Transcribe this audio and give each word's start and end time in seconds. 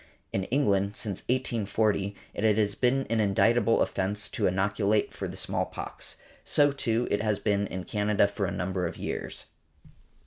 In 0.33 0.45
England, 0.45 0.95
since 0.95 1.19
1840, 1.29 2.15
it 2.33 2.57
has 2.57 2.73
been 2.73 3.05
an 3.11 3.19
indictable 3.19 3.83
offence 3.83 4.29
to 4.29 4.47
innoculate 4.47 5.11
for 5.13 5.27
the 5.27 5.37
small 5.37 5.67
pox. 5.67 6.17
So, 6.43 6.71
too, 6.71 7.07
it 7.11 7.21
has 7.21 7.37
been 7.37 7.67
in 7.67 7.83
Canada 7.83 8.27
for 8.27 8.47
a 8.47 8.51
number 8.51 8.87
of 8.87 8.97
years. 8.97 9.45